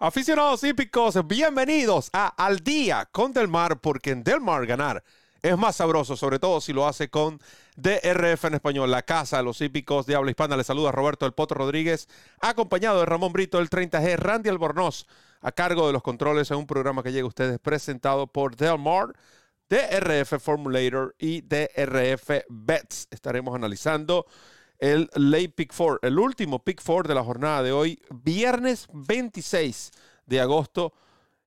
[0.00, 5.02] Aficionados hípicos, bienvenidos a Al Día con Del Mar, porque en Del Mar ganar
[5.42, 7.40] es más sabroso, sobre todo si lo hace con
[7.74, 10.56] DRF en español, la casa de los hípicos de habla hispana.
[10.56, 12.08] Les saluda Roberto El Poto Rodríguez,
[12.40, 15.04] acompañado de Ramón Brito, el 30G, Randy Albornoz,
[15.40, 18.78] a cargo de los controles en un programa que llega a ustedes presentado por Del
[18.78, 19.16] Mar,
[19.68, 23.08] DRF Formulator y DRF Bets.
[23.10, 24.26] Estaremos analizando
[24.78, 29.90] el late pick four, el último pick four de la jornada de hoy, viernes 26
[30.26, 30.92] de agosto,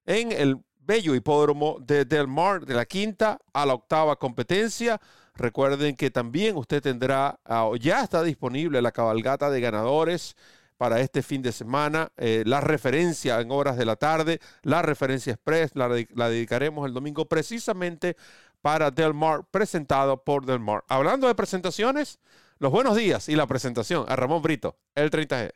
[0.05, 4.99] en el bello hipódromo de Del Mar, de la quinta a la octava competencia.
[5.35, 10.35] Recuerden que también usted tendrá, ah, ya está disponible la cabalgata de ganadores
[10.77, 15.33] para este fin de semana, eh, la referencia en horas de la tarde, la referencia
[15.33, 18.17] express, la, la dedicaremos el domingo precisamente
[18.61, 20.83] para Del Mar, presentado por Del Mar.
[20.87, 22.19] Hablando de presentaciones,
[22.61, 25.49] los buenos días y la presentación a Ramón Brito, el 30G.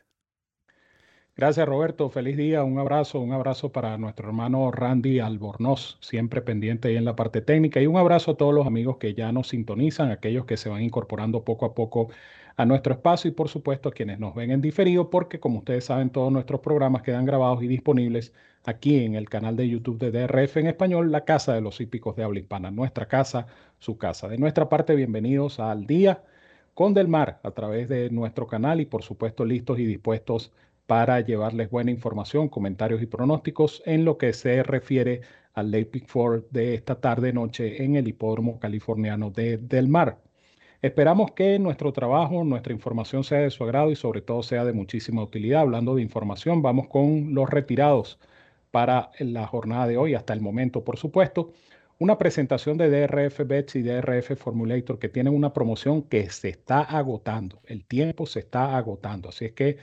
[1.36, 6.88] Gracias Roberto, feliz día, un abrazo, un abrazo para nuestro hermano Randy Albornoz, siempre pendiente
[6.88, 9.46] ahí en la parte técnica y un abrazo a todos los amigos que ya nos
[9.50, 12.08] sintonizan, aquellos que se van incorporando poco a poco
[12.56, 15.84] a nuestro espacio y por supuesto a quienes nos ven en diferido porque como ustedes
[15.84, 18.32] saben todos nuestros programas quedan grabados y disponibles
[18.64, 22.16] aquí en el canal de YouTube de DRF en español, la casa de los hípicos
[22.16, 23.46] de habla hispana, nuestra casa,
[23.78, 24.26] su casa.
[24.26, 26.24] De nuestra parte, bienvenidos al día
[26.76, 30.52] con Del Mar a través de nuestro canal y por supuesto listos y dispuestos
[30.84, 35.22] para llevarles buena información, comentarios y pronósticos en lo que se refiere
[35.54, 40.18] al Lake Pick Four de esta tarde noche en el hipódromo californiano de Del Mar.
[40.82, 44.74] Esperamos que nuestro trabajo, nuestra información sea de su agrado y sobre todo sea de
[44.74, 45.62] muchísima utilidad.
[45.62, 48.18] Hablando de información, vamos con los retirados
[48.70, 51.52] para la jornada de hoy, hasta el momento, por supuesto
[51.98, 56.82] una presentación de DRF Bets y DRF Formulator que tienen una promoción que se está
[56.82, 57.60] agotando.
[57.64, 59.30] El tiempo se está agotando.
[59.30, 59.78] Así es que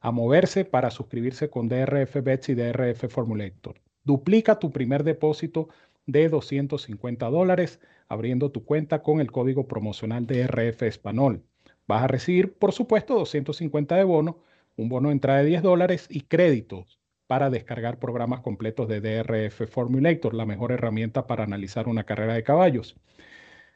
[0.00, 3.76] a moverse para suscribirse con DRF Bets y DRF Formulator.
[4.04, 5.68] Duplica tu primer depósito
[6.06, 11.42] de 250 dólares abriendo tu cuenta con el código promocional DRF Español.
[11.86, 14.38] Vas a recibir, por supuesto, 250 de bono,
[14.76, 19.68] un bono de entrada de 10 dólares y créditos para descargar programas completos de DRF
[19.70, 22.96] Formulator, la mejor herramienta para analizar una carrera de caballos.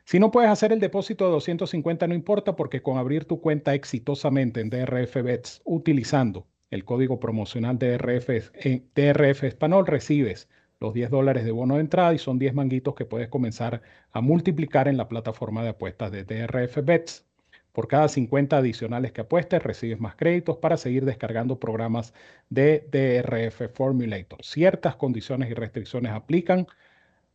[0.04, 3.74] Si no puedes hacer el depósito de 250, no importa porque con abrir tu cuenta
[3.74, 10.48] exitosamente en DRF Bets utilizando el código promocional DRF, en DRF Español recibes
[10.80, 14.20] los 10 dólares de bono de entrada y son 10 manguitos que puedes comenzar a
[14.22, 17.26] multiplicar en la plataforma de apuestas de DRF Bets.
[17.72, 22.12] Por cada 50 adicionales que apuestes, recibes más créditos para seguir descargando programas
[22.50, 24.44] de DRF Formulator.
[24.44, 26.66] Ciertas condiciones y restricciones aplican.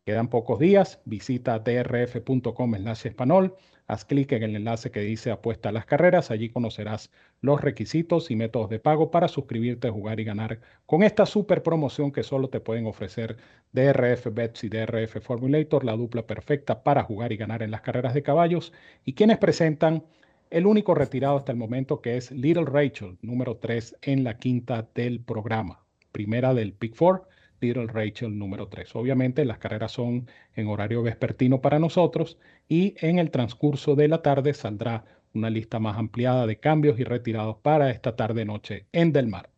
[0.06, 1.02] Quedan pocos días.
[1.06, 3.56] Visita drf.com enlace español.
[3.88, 6.30] Haz clic en el enlace que dice apuesta a las carreras.
[6.30, 7.10] Allí conocerás
[7.42, 12.12] los requisitos y métodos de pago para suscribirte, jugar y ganar con esta super promoción
[12.12, 13.38] que solo te pueden ofrecer
[13.72, 18.14] DRF Bets y DRF Formulator, la dupla perfecta para jugar y ganar en las carreras
[18.14, 18.72] de caballos.
[19.04, 20.04] Y quienes presentan
[20.50, 24.88] el único retirado hasta el momento que es Little Rachel, número 3 en la quinta
[24.96, 25.84] del programa.
[26.12, 27.28] Primera del Pick Four,
[27.60, 28.96] Little Rachel número 3.
[28.96, 32.38] Obviamente las carreras son en horario vespertino para nosotros
[32.68, 37.04] y en el transcurso de la tarde saldrá una lista más ampliada de cambios y
[37.04, 39.50] retirados para esta tarde-noche en Del Mar.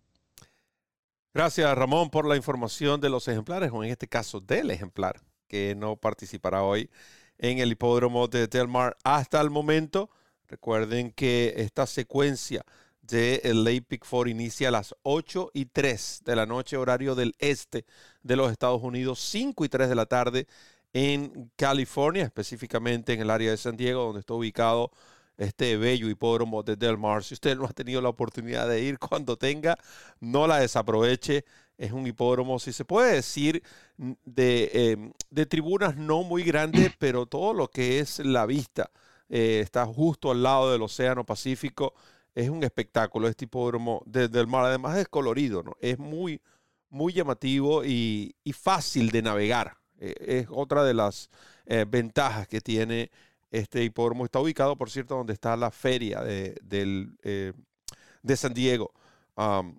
[1.33, 5.75] Gracias Ramón por la información de los ejemplares, o en este caso del ejemplar que
[5.75, 6.89] no participará hoy
[7.37, 10.09] en el hipódromo de Del Mar hasta el momento.
[10.49, 12.65] Recuerden que esta secuencia
[13.03, 17.13] de el Late Pick Four inicia a las 8 y 3 de la noche, horario
[17.13, 17.85] del este
[18.23, 20.47] de los Estados Unidos, 5 y 3 de la tarde
[20.91, 24.91] en California, específicamente en el área de San Diego, donde está ubicado
[25.37, 27.23] este bello hipódromo de Del Mar.
[27.23, 29.77] Si usted no ha tenido la oportunidad de ir cuando tenga,
[30.19, 31.45] no la desaproveche.
[31.77, 33.61] Es un hipódromo, si se puede decir,
[33.97, 38.89] de, em, de tribunas no muy grandes, pero todo lo que es la vista
[39.29, 41.93] eh, está justo al lado del Océano Pacífico.
[42.33, 44.65] Es un espectáculo este hipódromo desde el mar.
[44.65, 45.75] Además es colorido, ¿no?
[45.79, 46.41] Es muy,
[46.89, 49.77] muy llamativo y, fácil de navegar.
[49.99, 51.29] Eh, es otra de las
[51.65, 53.11] eh, ventajas que tiene
[53.51, 54.25] este hipódromo.
[54.25, 56.55] Está ubicado, por cierto, donde está la feria de,
[58.21, 58.91] de San Diego.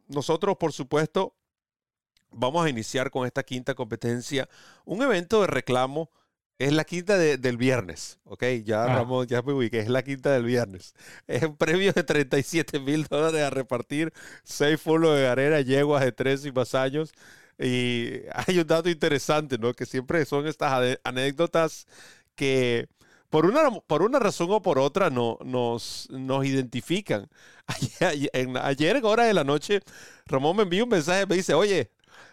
[0.09, 1.35] nosotros, por supuesto,
[2.31, 4.49] vamos a iniciar con esta quinta competencia
[4.85, 6.11] un evento de reclamo
[6.61, 8.45] Es la quinta del viernes, ¿ok?
[8.65, 8.87] Ya ah.
[8.89, 10.95] Ramón, ya me ubiqué, es la quinta del viernes.
[11.27, 14.13] Es un premio de 37 mil dólares a repartir,
[14.45, 17.13] seis fulos de arena, yeguas de tres y más años.
[17.59, 19.73] Y hay un dato interesante, ¿no?
[19.73, 21.87] Que siempre son estas anécdotas
[22.35, 22.89] que
[23.31, 27.31] por una, por una razón o por otra no, nos, nos identifican.
[28.03, 29.81] Ayer, en, ayer, hora de la noche,
[30.27, 31.91] Ramón me envió un mensaje, me dice, oye,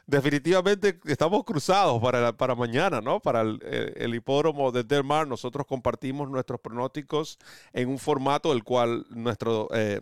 [0.08, 3.20] definitivamente estamos cruzados para, para mañana, ¿no?
[3.20, 5.28] Para el, hipódromo de Del Mar.
[5.28, 7.38] Nosotros compartimos nuestros pronósticos
[7.74, 10.02] en un formato el cual nuestro eh,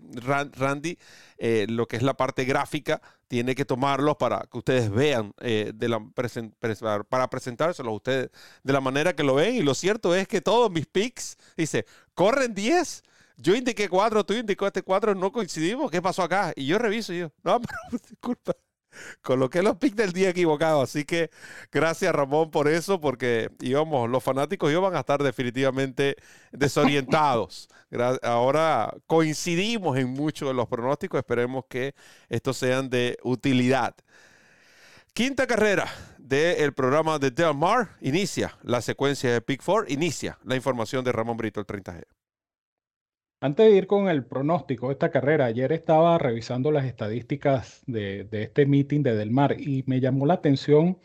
[0.53, 0.97] Randy,
[1.37, 5.71] eh, lo que es la parte gráfica, tiene que tomarlos para que ustedes vean, eh,
[5.73, 5.99] de la
[7.09, 8.29] para presentárselos a ustedes
[8.63, 9.55] de la manera que lo ven.
[9.55, 13.03] Y lo cierto es que todos mis picks, dice, corren 10.
[13.37, 15.89] Yo indiqué 4, tú indicaste 4, no coincidimos.
[15.91, 16.53] ¿Qué pasó acá?
[16.55, 17.59] Y yo reviso y yo, no,
[17.89, 18.55] pero disculpa
[19.21, 20.81] coloqué los picks del día equivocado.
[20.81, 21.29] Así que
[21.71, 26.15] gracias Ramón por eso, porque íbamos, los fanáticos iban a estar definitivamente
[26.51, 27.69] desorientados.
[28.23, 31.19] Ahora coincidimos en muchos de los pronósticos.
[31.19, 31.95] Esperemos que
[32.29, 33.95] estos sean de utilidad.
[35.13, 35.87] Quinta carrera
[36.17, 37.95] del programa de Del Mar.
[38.01, 39.85] Inicia la secuencia de Pick 4.
[39.93, 42.03] Inicia la información de Ramón Brito, el 30G.
[43.45, 48.27] Antes de ir con el pronóstico de esta carrera, ayer estaba revisando las estadísticas de,
[48.31, 50.97] este meeting de Del Mar y me llamó la atención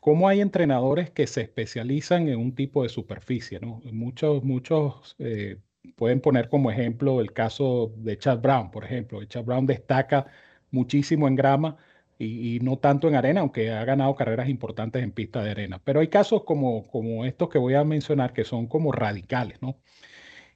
[0.00, 3.58] cómo hay entrenadores que se especializan en un tipo de superficie.
[3.58, 3.82] ¿no?
[3.92, 5.56] Muchos, muchos eh,
[5.96, 9.24] pueden poner como ejemplo el caso de Chad Brown, por ejemplo.
[9.24, 10.26] Chad Brown destaca
[10.70, 11.76] muchísimo en grama
[12.20, 15.80] y, no tanto en arena, aunque ha ganado carreras importantes en pista de arena.
[15.82, 19.80] Pero hay casos como, como estos que voy a mencionar que son como radicales, ¿no?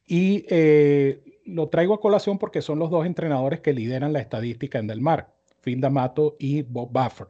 [0.07, 4.79] Y eh, lo traigo a colación porque son los dos entrenadores que lideran la estadística
[4.79, 7.29] en Del Mar, Phil D'Amato y Bob Buffer.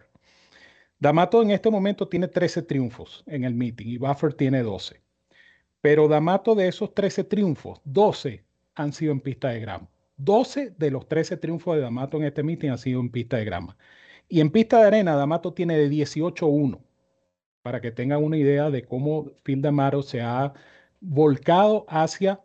[0.99, 5.03] D'Amato en este momento tiene 13 triunfos en el meeting y Buffer tiene 12.
[5.81, 8.45] Pero D'Amato de esos 13 triunfos, 12
[8.75, 9.89] han sido en pista de grama.
[10.17, 13.45] 12 de los 13 triunfos de D'Amato en este meeting han sido en pista de
[13.45, 13.77] grama.
[14.29, 16.81] Y en pista de arena, D'Amato tiene de 18-1,
[17.63, 20.55] para que tengan una idea de cómo Phil D'Amato se ha
[21.01, 22.41] volcado hacia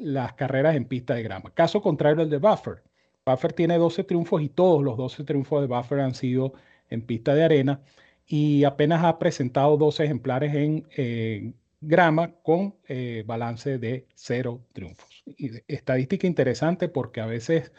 [0.00, 1.52] las carreras en pista de grama.
[1.54, 2.82] Caso contrario al de Buffer.
[3.24, 6.54] Buffer tiene 12 triunfos y todos los 12 triunfos de Buffer han sido
[6.88, 7.82] en pista de arena
[8.26, 15.22] y apenas ha presentado 12 ejemplares en eh, grama con eh, balance de cero triunfos.
[15.68, 17.72] estadística interesante porque a veces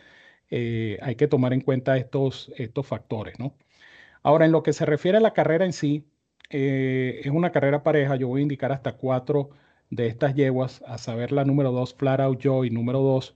[0.50, 3.40] eh, hay que tomar en cuenta estos, estos factores.
[3.40, 3.56] ¿no?
[4.24, 6.06] Ahora, en lo que se refiere a la carrera en sí,
[6.50, 8.18] es una carrera pareja.
[8.18, 9.52] Yo voy a indicar hasta cuatro
[9.92, 13.36] de estas yeguas, a saber la número 2, Flat Out Joy, número 2,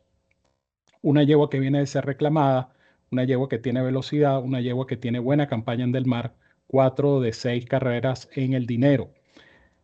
[1.02, 2.74] una yegua que viene de ser reclamada,
[3.12, 6.34] una yegua que tiene velocidad, una yegua que tiene buena campaña en Del Mar,
[6.68, 9.12] cuatro de seis carreras en el dinero.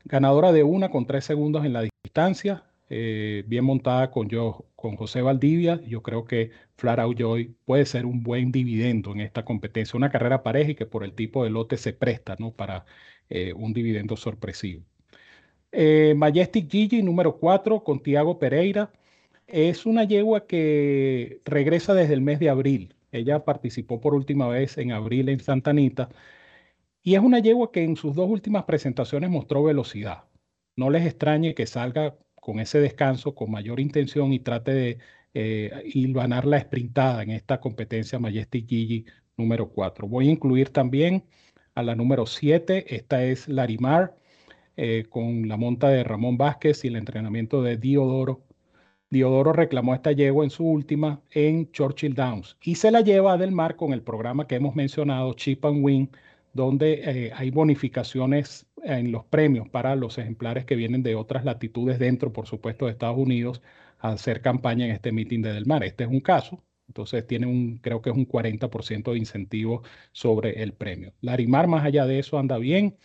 [0.05, 4.29] Ganadora de una con tres segundos en la distancia, eh, bien montada con,
[4.75, 5.79] con José Valdivia.
[5.87, 9.97] Yo creo que Flat Out Joy puede ser un buen dividendo en esta competencia.
[9.97, 12.51] Una carrera pareja y que por el tipo de lote se presta ¿no?
[12.51, 12.85] para
[13.29, 14.83] eh, un dividendo sorpresivo.
[15.71, 18.91] Eh, Majestic Gigi número 4 con Tiago Pereira.
[19.47, 22.95] Es una yegua que regresa desde el mes de abril.
[23.11, 26.09] Ella participó por última vez en abril en Santa Anita.
[27.03, 30.25] Y es una yegua que en sus dos últimas presentaciones mostró velocidad.
[30.75, 34.99] No les extrañe que salga con ese descanso, con mayor intención y trate de
[35.33, 35.71] eh,
[36.13, 39.05] ganar la sprintada en esta competencia Majestic Gigi
[39.37, 40.07] número 4.
[40.07, 41.25] Voy a incluir también
[41.75, 42.95] a la número 7.
[42.95, 44.15] Esta es Larimar
[44.77, 48.41] eh, con la monta de Ramón Vázquez y el entrenamiento de Diodoro.
[49.09, 53.37] Diodoro reclamó esta yegua en su última en Churchill Downs y se la lleva a
[53.37, 56.09] Del Mar con el programa que hemos mencionado, Chip and Win,
[56.53, 61.99] donde eh, hay bonificaciones en los premios para los ejemplares que vienen de otras latitudes
[61.99, 63.61] dentro, por supuesto, de Estados Unidos
[63.99, 65.83] a hacer campaña en este meeting de Del Mar.
[65.83, 70.61] Este es un caso, entonces tiene un, creo que es un 40% de incentivo sobre
[70.63, 71.13] el premio.
[71.21, 72.97] Larimar, más allá de eso, anda bien.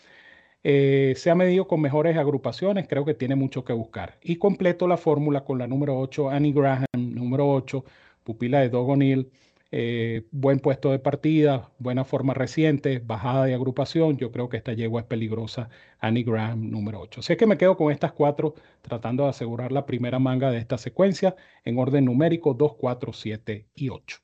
[0.68, 4.18] Eh, se ha medido con mejores agrupaciones, creo que tiene mucho que buscar.
[4.20, 7.84] Y completo la fórmula con la número 8, Annie Graham, número 8,
[8.24, 9.30] pupila de Dogonil,
[9.70, 14.16] eh, buen puesto de partida, buena forma reciente, bajada de agrupación.
[14.16, 15.68] Yo creo que esta yegua es peligrosa,
[16.00, 17.20] Annie Graham, número 8.
[17.20, 20.78] Así que me quedo con estas cuatro, tratando de asegurar la primera manga de esta
[20.78, 24.18] secuencia en orden numérico 2, 4, 7 y 8.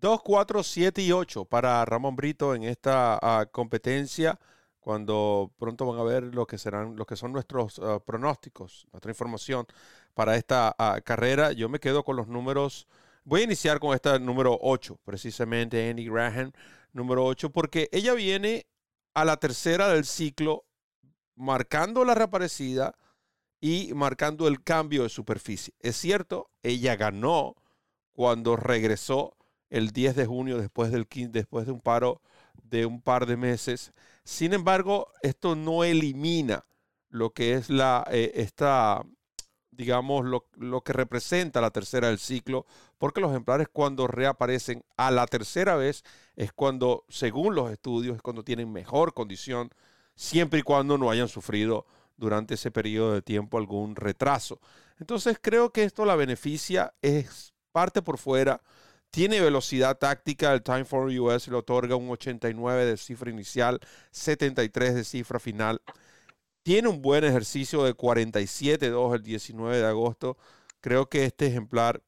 [0.00, 4.38] 2, 4, 7 y 8 para Ramón Brito en esta ah, competencia
[4.80, 9.10] cuando pronto van a ver lo que serán, lo que son nuestros ah, pronósticos, nuestra
[9.10, 9.66] información
[10.14, 11.52] para esta ah, carrera.
[11.52, 12.88] Yo me quedo con los números.
[13.24, 16.52] Voy a iniciar con esta número 8, precisamente Andy Graham,
[16.92, 18.66] número 8, porque ella viene
[19.14, 20.64] a la tercera del ciclo
[21.36, 22.96] marcando la reaparecida
[23.60, 25.74] y marcando el cambio de superficie.
[25.80, 27.56] Es cierto, ella ganó
[28.12, 29.36] cuando regresó
[29.68, 32.22] el 10 de junio después, del, después de un paro
[32.64, 33.92] de un par de meses.
[34.24, 36.64] Sin embargo, esto no elimina
[37.08, 39.02] lo que es la, eh, esta,
[39.70, 42.66] digamos, lo, lo, que representa la tercera del ciclo,
[42.98, 46.04] porque los ejemplares cuando reaparecen a la tercera vez
[46.36, 49.70] es cuando, según los estudios, es cuando tienen mejor condición,
[50.14, 51.86] siempre y cuando no hayan sufrido
[52.16, 54.60] durante ese periodo de tiempo algún retraso.
[54.98, 58.60] Entonces creo que esto la beneficia, es parte por fuera,
[59.10, 63.80] tiene velocidad táctica, el Time for US le otorga un 89 de cifra inicial,
[64.12, 65.82] 73 de cifra final.
[66.62, 70.36] Tiene un buen ejercicio de 47-2 el 19 de agosto.
[70.80, 72.02] Creo que este ejemplar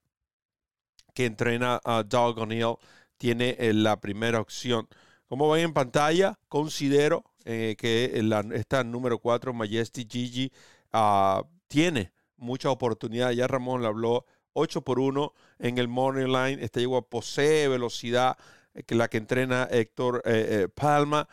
[1.15, 2.77] que entrena a Doug O'Neill
[3.19, 4.89] tiene eh, la primera opción.
[5.27, 8.13] Como ven en pantalla, considero eh, que
[8.55, 10.53] esta número 4, Majesty Gigi,
[10.93, 13.31] uh, tiene mucha oportunidad.
[13.33, 16.63] Ya Ramón le habló 8 por 1 en el Morning Line.
[16.63, 18.37] Esta yegua posee velocidad,
[18.75, 20.23] eh, que la que entrena Héctor
[20.75, 21.29] Palma.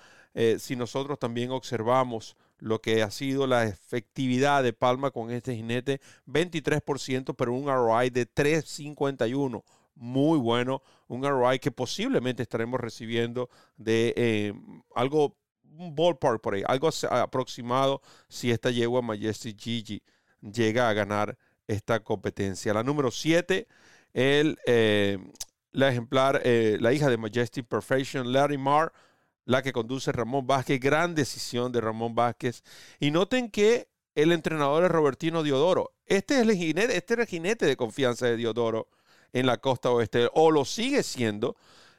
[0.58, 6.02] si nosotros también observamos lo que ha sido la efectividad de Palma con este jinete,
[6.28, 9.64] 23%, pero un ROI de 351
[10.00, 14.54] muy bueno, un ROI que posiblemente estaremos recibiendo de eh,
[14.96, 15.36] algo,
[15.78, 20.02] un ballpark por ahí, algo aproximado si esta yegua Majestic Gigi
[20.42, 21.38] llega a ganar
[21.70, 22.74] esta competencia.
[22.74, 23.68] La número 7,
[24.14, 25.20] el, eh,
[25.72, 28.92] la ejemplar, eh, la hija de Majestic Perfection, Larry Marr,
[29.46, 32.64] la que conduce Ramón Vázquez, gran decisión de Ramón Vázquez.
[33.00, 35.94] Y noten que el entrenador es Robertino Diodoro.
[36.08, 38.88] Este es el jinete, este es el jinete de confianza de Diodoro
[39.32, 41.56] en la costa oeste, o lo sigue siendo.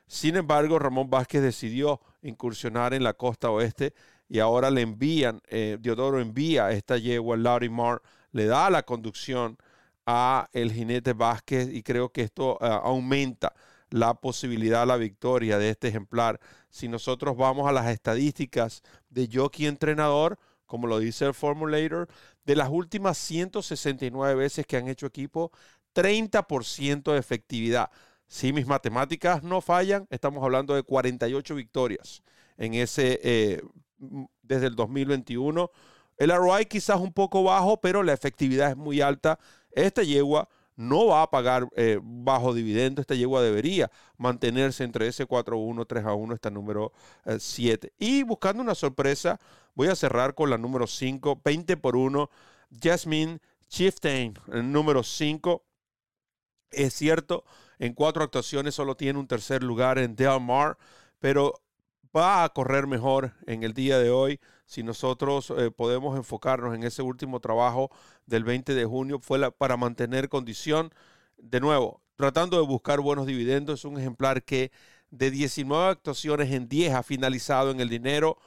[0.08, 3.94] Sin embargo, Ramón Vázquez decidió incursionar en la costa oeste
[4.28, 9.58] y ahora le envían, eh, Diodoro envía esta yegua, Larry Marr, le da la conducción
[10.06, 13.54] a el jinete Vázquez y creo que esto eh, aumenta
[13.90, 16.40] la posibilidad, la victoria de este ejemplar.
[16.68, 22.08] Si nosotros vamos a las estadísticas de jockey entrenador, como lo dice el formulator,
[22.44, 25.50] de las últimas 169 veces que han hecho equipo,
[25.94, 27.90] 30% de efectividad.
[28.28, 32.22] Si mis matemáticas no fallan, estamos hablando de 48 victorias
[32.56, 33.62] en ese eh,
[34.42, 35.70] desde el 2021.
[36.20, 39.38] El ROI quizás un poco bajo, pero la efectividad es muy alta.
[39.72, 43.00] Esta yegua no va a pagar eh, bajo dividendo.
[43.00, 46.92] Esta yegua debería mantenerse entre ese 4-1, 3-1, esta número
[47.38, 47.86] 7.
[47.86, 49.40] Eh, y buscando una sorpresa,
[49.74, 52.28] voy a cerrar con la número 5, 20 por 1,
[52.82, 55.64] Jasmine Chieftain, el número 5.
[56.70, 57.44] Es cierto,
[57.78, 60.76] en cuatro actuaciones solo tiene un tercer lugar en Del Mar,
[61.18, 61.54] pero
[62.14, 64.38] va a correr mejor en el día de hoy
[64.70, 67.90] si nosotros eh, podemos enfocarnos en ese último trabajo
[68.26, 69.18] del 20 de junio.
[69.18, 70.94] Fue para mantener condición.
[71.38, 73.80] De nuevo, tratando de buscar buenos dividendos.
[73.80, 74.70] Es un ejemplar que
[75.10, 78.38] de 19 actuaciones en 10 ha finalizado en el dinero.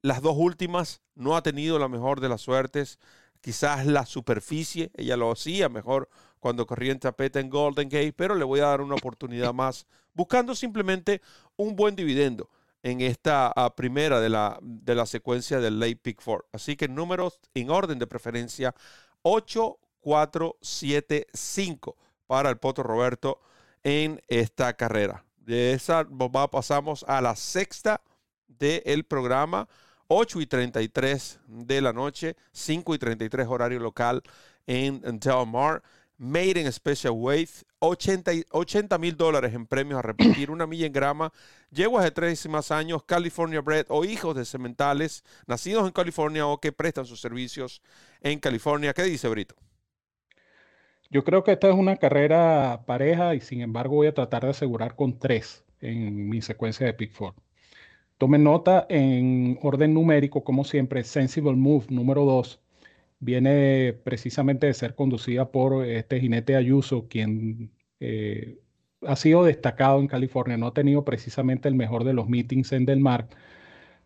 [0.00, 2.98] Las dos últimas no ha tenido la mejor de las suertes.
[3.42, 6.08] Quizás la superficie, ella lo hacía mejor
[6.40, 9.86] cuando corría en tapeta en Golden Gate, pero le voy a dar una oportunidad más,
[10.14, 11.20] buscando simplemente
[11.56, 12.48] un buen dividendo
[12.86, 16.50] en esta ah, primera de la, de la secuencia del Late Pick 4.
[16.52, 18.76] Así que números en orden de preferencia
[19.22, 21.96] 8, 4, 7, 5
[22.28, 23.40] para el Poto Roberto
[23.82, 25.24] en esta carrera.
[25.38, 26.04] De esa
[26.48, 28.02] pasamos a la sexta
[28.46, 29.68] del programa,
[30.06, 34.22] 8 y 33 de la noche, 5 y 33 horario local
[34.68, 35.82] en Del Mar.
[36.18, 41.32] Made in Special Weight, 80 mil dólares en premios a repetir, una milla en grama,
[41.70, 46.46] yeguas de tres y más años, California Bread o hijos de cementales nacidos en California
[46.46, 47.82] o que prestan sus servicios
[48.22, 48.94] en California.
[48.94, 49.54] ¿Qué dice Brito?
[51.10, 54.50] Yo creo que esta es una carrera pareja y sin embargo voy a tratar de
[54.50, 57.34] asegurar con tres en mi secuencia de Pick Four.
[58.18, 62.60] Tomen nota en orden numérico, como siempre, Sensible Move número 2
[63.18, 67.70] viene precisamente de ser conducida por este jinete Ayuso, quien
[68.00, 68.58] eh,
[69.02, 72.86] ha sido destacado en California, no ha tenido precisamente el mejor de los meetings en
[72.86, 73.28] Del Mar,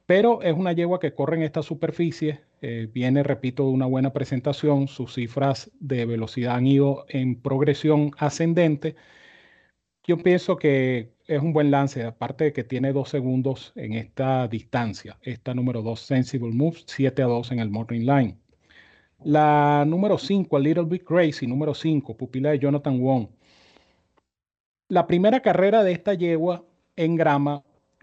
[0.07, 4.13] pero es una yegua que corre en esta superficie, eh, viene, repito, de una buena
[4.13, 8.97] presentación, sus cifras de velocidad han ido en progresión ascendente.
[10.05, 14.49] Yo pienso que es un buen lance, aparte de que tiene dos segundos en esta
[14.49, 15.19] distancia.
[15.23, 18.37] Esta número 2, Sensible Moves, 7 a 2 en el Morning Line.
[19.25, 23.29] La número 5, A Little Bit Crazy, número 5, pupila de Jonathan Wong.
[24.89, 26.65] La primera carrera de esta yegua
[26.97, 27.63] en grama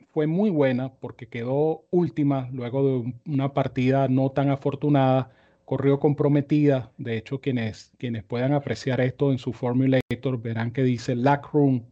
[0.09, 5.31] fue muy buena porque quedó última luego de una partida no tan afortunada,
[5.65, 6.91] corrió comprometida.
[6.97, 11.83] De hecho, quienes, quienes puedan apreciar esto en su formulator verán que dice lack room.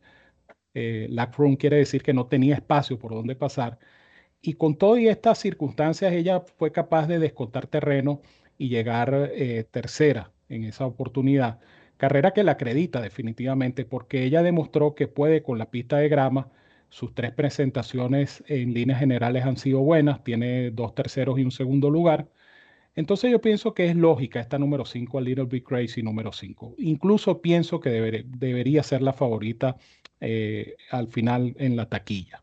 [0.76, 3.80] Eh, lack room quiere decir que no tenía espacio por donde pasar.
[4.42, 8.22] Y con todas estas circunstancias, ella fue capaz de descontar terreno
[8.58, 11.60] y llegar eh, tercera en esa oportunidad.
[11.98, 16.50] Carrera que la acredita definitivamente porque ella demostró que puede con la pista de grama.
[16.90, 21.90] Sus tres presentaciones en líneas generales han sido buenas, tiene dos terceros y un segundo
[21.90, 22.28] lugar.
[22.96, 26.76] Entonces yo pienso que es lógica esta número 5 a Little Bit Crazy número 5.
[26.80, 29.76] Incluso pienso que debería ser la favorita
[30.22, 32.42] eh, al final en la taquilla.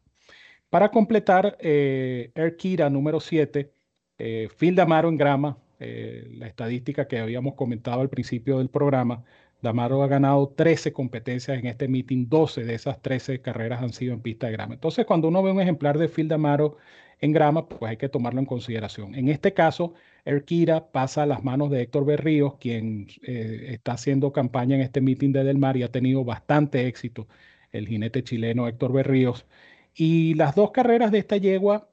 [0.68, 3.72] Para completar, eh, Air Kira número 7,
[4.18, 9.24] eh, Phil Damaro en grama, eh, la estadística que habíamos comentado al principio del programa,
[9.62, 14.12] Damaro ha ganado 13 competencias en este meeting, 12 de esas 13 carreras han sido
[14.12, 14.74] en pista de grama.
[14.74, 16.76] Entonces, cuando uno ve un ejemplar de Phil Damaro
[17.20, 19.14] en grama, pues hay que tomarlo en consideración.
[19.14, 24.32] En este caso, Erkira pasa a las manos de Héctor Berríos, quien eh, está haciendo
[24.32, 27.28] campaña en este meeting de Del Mar y ha tenido bastante éxito,
[27.70, 29.46] el jinete chileno Héctor Berríos.
[29.94, 31.91] Y las dos carreras de esta yegua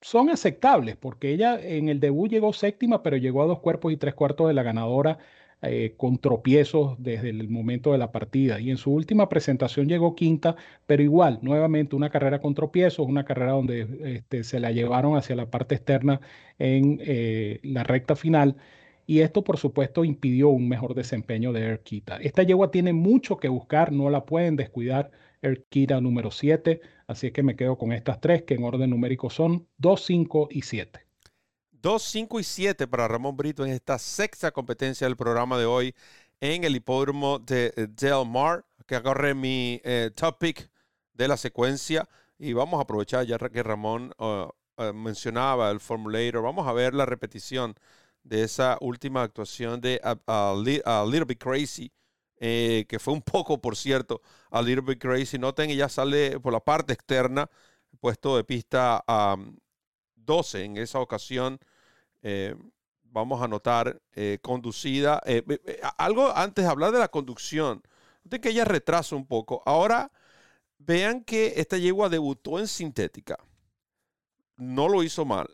[0.00, 3.96] son aceptables, porque ella en el debut llegó séptima, pero llegó a dos cuerpos y
[3.96, 5.18] tres cuartos de la ganadora
[5.60, 8.60] eh, con tropiezos desde el momento de la partida.
[8.60, 10.54] Y en su última presentación llegó quinta,
[10.86, 15.34] pero igual, nuevamente una carrera con tropiezos, una carrera donde este, se la llevaron hacia
[15.34, 16.20] la parte externa
[16.60, 18.56] en eh, la recta final.
[19.04, 22.18] Y esto, por supuesto, impidió un mejor desempeño de Erquita.
[22.18, 25.10] Esta yegua tiene mucho que buscar, no la pueden descuidar.
[25.42, 29.66] Erquita número 7 Así que me quedo con estas tres que en orden numérico son
[29.78, 31.06] 2, 5 y 7.
[31.72, 35.94] 2, 5 y 7 para Ramón Brito en esta sexta competencia del programa de hoy
[36.40, 40.10] en el hipódromo de eh, Del Mar, que agarre mi eh,
[41.14, 42.06] de la secuencia.
[42.38, 44.24] Y vamos a aprovechar ya que Ramón uh,
[44.76, 46.42] uh, mencionaba el formulator.
[46.42, 47.74] Vamos a ver la repetición
[48.22, 51.90] de esa última actuación de a Little Bit Crazy
[52.40, 55.38] eh, que fue un poco, por cierto, a Little Bit Crazy.
[55.38, 57.50] Noten, ella sale por la parte externa,
[58.00, 59.36] puesto de pista a
[60.16, 61.58] 12 en esa ocasión.
[62.22, 62.54] Eh,
[63.02, 65.20] vamos a notar, eh, conducida.
[65.96, 67.82] algo antes de hablar de la conducción,
[68.24, 69.62] noten que ella retrasa un poco.
[69.66, 70.10] Ahora,
[70.78, 73.38] vean que esta yegua debutó en sintética.
[74.56, 75.48] No lo hizo mal.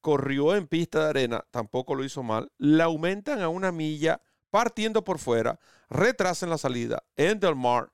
[0.00, 2.50] Corrió en pista de arena, tampoco lo hizo mal.
[2.58, 5.58] La aumentan a una milla partiendo por fuera,
[5.88, 7.90] retrasen la salida en Del Mar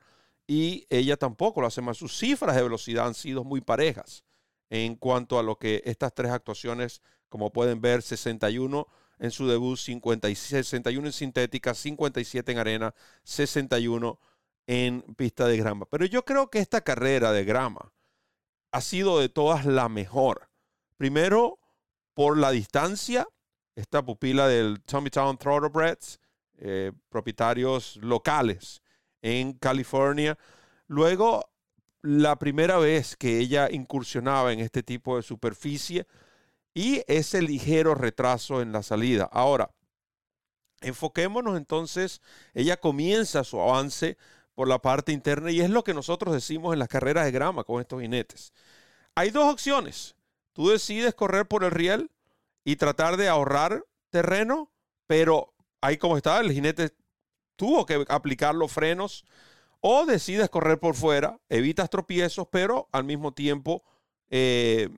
[0.47, 1.95] y ella tampoco lo hace mal.
[1.95, 4.25] Sus cifras de velocidad han sido muy parejas
[4.71, 8.87] en cuanto a lo que estas tres actuaciones, como pueden ver, 61
[9.19, 14.19] en su debut, 61 en sintética, 57 en arena, 61
[14.67, 15.87] en pista de grama.
[15.91, 17.93] Pero yo creo que esta carrera de grama
[18.73, 20.49] ha sido de todas la mejor.
[20.97, 21.59] Primero,
[22.15, 23.29] por la distancia,
[23.77, 26.21] esta pupila del Tommy Town Thoroughbreds,
[26.59, 28.83] eh, propietarios locales
[29.23, 30.39] en California.
[30.87, 31.51] Luego,
[32.03, 36.07] la primera vez que ella incursionaba en este tipo de superficie
[36.75, 39.29] y ese ligero retraso en la salida.
[39.33, 39.71] Ahora,
[40.83, 42.21] enfoquémonos entonces,
[42.53, 44.19] ella comienza su avance
[44.55, 47.65] por la parte interna y es lo que nosotros decimos en las carreras de grama
[47.65, 48.53] con estos jinetes.
[49.15, 50.15] Hay dos opciones.
[50.53, 52.11] Tú decides correr por el riel
[52.65, 54.71] y tratar de ahorrar terreno,
[55.07, 55.54] pero
[55.85, 56.91] ahí como está, el jinete
[57.57, 59.25] tuvo que aplicar los frenos
[59.81, 63.85] o decides correr por fuera, evitas tropiezos, pero al mismo tiempo
[64.31, 64.89] eh,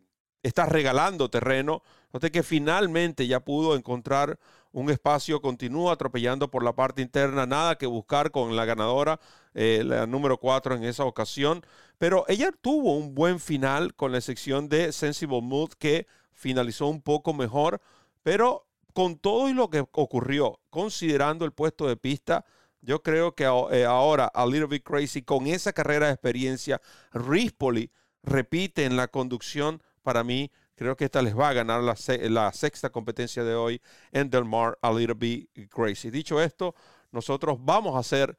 [0.45, 1.83] estás regalando terreno.
[2.13, 4.39] Note que finalmente ya pudo encontrar
[4.71, 9.19] un espacio, continúa atropellando por la parte interna, nada que buscar con la ganadora,
[9.55, 11.67] eh, la número 4 en esa ocasión,
[11.99, 17.03] pero ella tuvo un buen final con la sección de Sensible Mood que finalizó un
[17.03, 17.81] poco mejor,
[18.23, 18.67] pero
[18.97, 22.47] con todo y lo que ocurrió, considerando el puesto de pista,
[22.81, 26.81] yo creo que eh, ahora a Little Bit Crazy, con esa carrera de experiencia,
[27.13, 27.91] Rispoli
[28.23, 29.83] repite en la conducción.
[30.03, 31.95] Para mí, creo que esta les va a ganar la,
[32.31, 33.83] la sexta competencia de hoy
[34.13, 36.09] en Del Mar a Little Bit Crazy.
[36.09, 36.75] Dicho esto,
[37.11, 38.39] nosotros vamos a hacer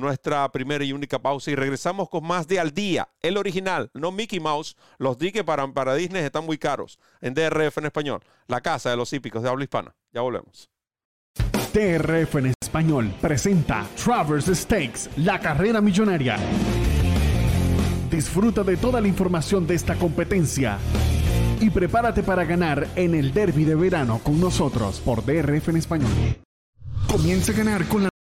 [0.00, 4.12] nuestra primera y única pausa y regresamos con más de Al Día, el original, no
[4.12, 4.76] Mickey Mouse.
[4.98, 8.96] Los diques para, para Disney están muy caros en DRF en español, la casa de
[8.96, 9.94] los hípicos de habla hispana.
[10.12, 10.68] Ya volvemos.
[11.72, 16.36] DRF en español presenta Travers Stakes, la carrera millonaria.
[18.10, 20.78] Disfruta de toda la información de esta competencia
[21.60, 26.10] y prepárate para ganar en el derby de verano con nosotros por DRF en español.
[27.08, 28.13] Comienza a ganar con la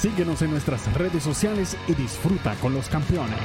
[0.00, 3.38] Síguenos en nuestras redes sociales y disfruta con los campeones.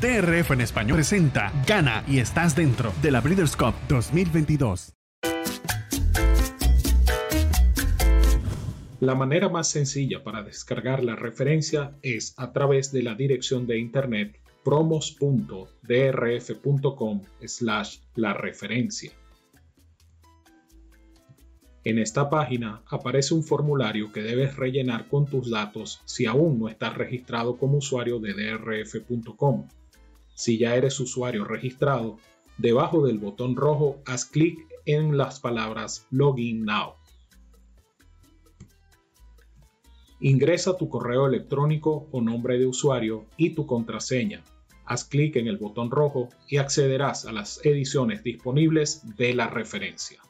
[0.00, 4.92] DRF en español presenta Gana y estás dentro de la Breeders' Cup 2022.
[9.00, 13.80] La manera más sencilla para descargar la referencia es a través de la dirección de
[13.80, 19.10] internet promos.drf.com slash la referencia.
[21.82, 26.68] En esta página aparece un formulario que debes rellenar con tus datos si aún no
[26.68, 29.66] estás registrado como usuario de drf.com.
[30.34, 32.18] Si ya eres usuario registrado,
[32.58, 36.94] debajo del botón rojo haz clic en las palabras Login Now.
[40.20, 44.44] Ingresa tu correo electrónico o nombre de usuario y tu contraseña.
[44.84, 50.20] Haz clic en el botón rojo y accederás a las ediciones disponibles de la referencia.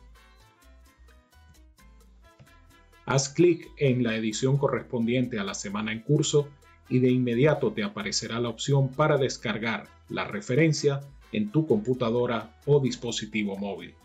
[3.11, 6.49] Haz clic en la edición correspondiente a la semana en curso
[6.89, 11.01] y de inmediato te aparecerá la opción para descargar la referencia
[11.33, 13.97] en tu computadora o dispositivo móvil.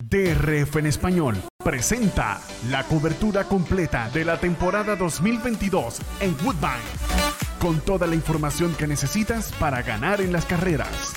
[0.00, 8.06] DRF en español presenta la cobertura completa de la temporada 2022 en Woodbine, con toda
[8.06, 11.14] la información que necesitas para ganar en las carreras.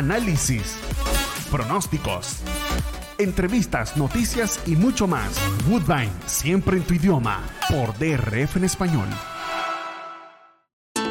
[0.00, 0.76] Análisis,
[1.50, 2.38] pronósticos,
[3.18, 5.38] entrevistas, noticias y mucho más.
[5.68, 9.08] Woodbine, siempre en tu idioma, por DRF en español.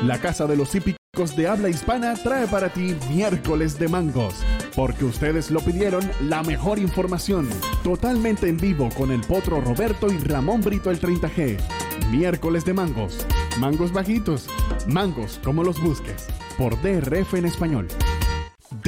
[0.04, 4.43] La Casa de los Hípicos de Habla Hispana trae para ti miércoles de mangos,
[4.75, 7.47] porque ustedes lo pidieron la mejor información,
[7.84, 11.60] totalmente en vivo con el potro Roberto y Ramón Brito el 30G.
[12.10, 13.23] Miércoles de mangos,
[13.60, 14.47] mangos bajitos,
[14.88, 16.25] mangos como los busques,
[16.58, 17.88] por DRF en español.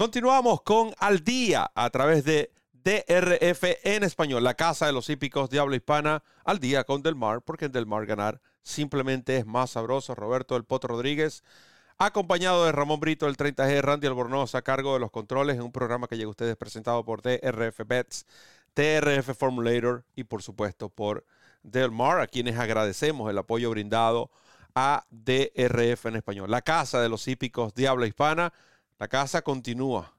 [0.00, 5.50] Continuamos con Al Día a través de DRF en español, la casa de los hípicos
[5.50, 9.72] Diablo Hispana, al día con Del Mar, porque en Del Mar ganar simplemente es más
[9.72, 10.14] sabroso.
[10.14, 11.44] Roberto El Poto Rodríguez,
[11.98, 15.70] acompañado de Ramón Brito, el 30G, Randy Albornoz a cargo de los controles en un
[15.70, 18.24] programa que llega a ustedes presentado por DRF Bets,
[18.72, 21.26] TRF Formulator y por supuesto por
[21.62, 24.30] Del Mar, a quienes agradecemos el apoyo brindado
[24.74, 28.54] a DRF en español, la casa de los hípicos Diablo Hispana
[29.00, 30.14] la casa continúa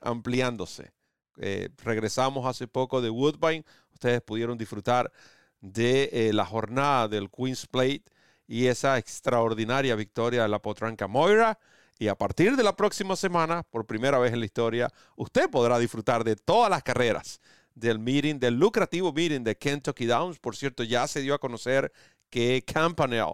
[0.00, 0.92] ampliándose.
[1.36, 3.64] Eh, regresamos hace poco de Woodbine.
[3.92, 5.12] Ustedes pudieron disfrutar
[5.60, 8.04] de eh, la jornada del Queen's Plate
[8.46, 11.58] y esa extraordinaria victoria de la Potranca Moira.
[11.98, 15.78] Y a partir de la próxima semana, por primera vez en la historia, usted podrá
[15.78, 17.42] disfrutar de todas las carreras
[17.74, 20.38] del meeting, del lucrativo meeting de Kentucky Downs.
[20.38, 21.92] Por cierto, ya se dio a conocer
[22.30, 23.32] que Campanell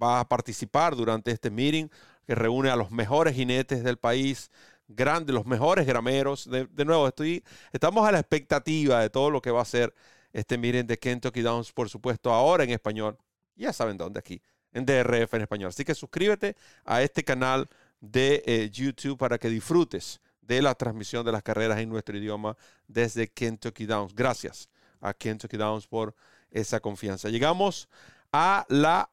[0.00, 1.88] va a participar durante este meeting
[2.26, 4.50] que reúne a los mejores jinetes del país,
[4.88, 6.48] grandes, los mejores grameros.
[6.48, 9.94] De, nuevo, estoy, estamos a la expectativa de todo lo que va a ser
[10.32, 13.18] este miren de Kentucky Downs, por supuesto, ahora en español.
[13.54, 14.40] Ya saben dónde aquí,
[14.72, 15.68] en DRF en español.
[15.68, 17.68] Así que suscríbete a este canal
[18.00, 22.56] de eh, YouTube para que disfrutes de la transmisión de las carreras en nuestro idioma
[22.88, 24.14] desde Kentucky Downs.
[24.14, 24.68] Gracias
[25.00, 26.14] a Kentucky Downs por
[26.50, 27.28] esa confianza.
[27.28, 27.88] Llegamos
[28.32, 29.10] a la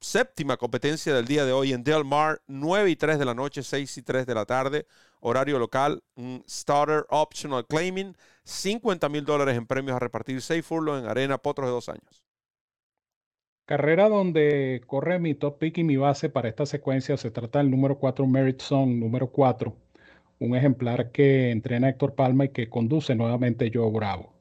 [0.00, 3.62] séptima competencia del día de hoy en Del Mar, 9 y 3 de la noche,
[3.62, 4.86] 6 y 3 de la tarde,
[5.20, 6.02] horario local,
[6.48, 11.66] Starter Optional Claiming, 50 mil dólares en premios a repartir, 6 furlos en arena, potros
[11.66, 12.24] de dos años.
[13.64, 17.18] Carrera donde corre mi top pick y mi base para esta secuencia.
[17.18, 19.76] Se trata del número 4 Merit Song, número 4.
[20.38, 24.37] Un ejemplar que entrena Héctor Palma y que conduce nuevamente Joe Bravo.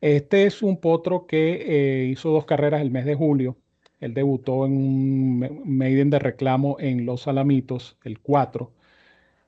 [0.00, 3.56] Este es un potro que eh, hizo dos carreras el mes de julio.
[4.00, 8.72] Él debutó en un maiden de reclamo en Los Alamitos, el 4.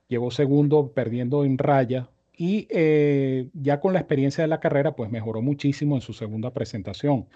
[0.09, 5.11] Llegó segundo perdiendo en raya y eh, ya con la experiencia de la carrera, pues
[5.11, 7.29] mejoró muchísimo en su segunda presentación.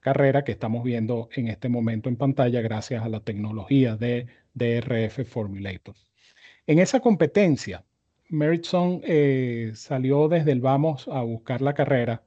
[0.00, 5.24] Carrera que estamos viendo en este momento en pantalla gracias a la tecnología de DRF
[5.28, 5.94] Formulator.
[6.66, 7.84] En esa competencia,
[8.28, 12.22] Meritson eh, salió desde el vamos a buscar la carrera,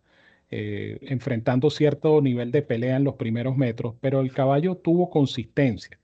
[0.51, 5.99] eh, enfrentando cierto nivel de pelea en los primeros metros, pero el caballo tuvo consistencia.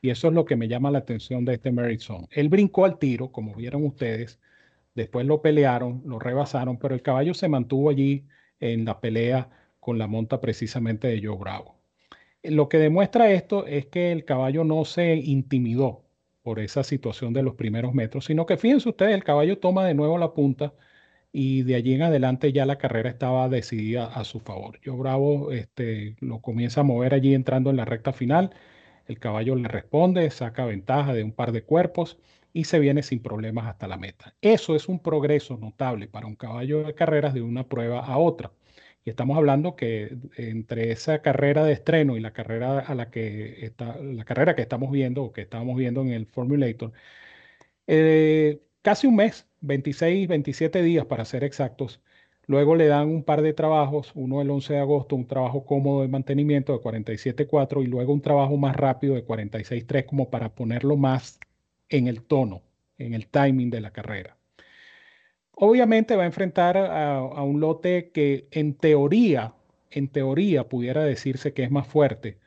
[0.00, 2.26] Y eso es lo que me llama la atención de este Meritson.
[2.30, 4.38] Él brincó al tiro, como vieron ustedes,
[4.98, 8.26] Después lo pelearon, lo rebasaron, pero el caballo se mantuvo allí
[8.58, 9.48] en la pelea
[9.78, 11.76] con la monta precisamente de Joe Bravo.
[12.42, 16.02] Lo que demuestra esto es que el caballo no se intimidó
[16.42, 19.94] por esa situación de los primeros metros, sino que fíjense ustedes, el caballo toma de
[19.94, 20.74] nuevo la punta
[21.32, 24.80] y de allí en adelante ya la carrera estaba decidida a su favor.
[24.84, 28.50] Joe Bravo este, lo comienza a mover allí entrando en la recta final,
[29.06, 32.18] el caballo le responde, saca ventaja de un par de cuerpos
[32.52, 34.34] y se viene sin problemas hasta la meta.
[34.42, 38.52] Eso es un progreso notable para un caballo de carreras de una prueba a otra.
[39.04, 43.64] Y estamos hablando que entre esa carrera de estreno y la carrera a la que
[43.64, 46.92] está, la carrera que estamos viendo o que estábamos viendo en el Formulator,
[47.86, 52.00] eh, casi un mes, 26, 27 días para ser exactos.
[52.48, 56.02] Luego le dan un par de trabajos, uno el 11 de agosto, un trabajo cómodo
[56.02, 60.96] de mantenimiento de 47.4 y luego un trabajo más rápido de 46.3 como para ponerlo
[60.96, 61.38] más
[61.90, 62.62] en el tono,
[62.96, 64.38] en el timing de la carrera.
[65.52, 69.54] Obviamente va a enfrentar a, un lote que en teoría,
[69.90, 72.38] en teoría pudiera decirse que es más fuerte,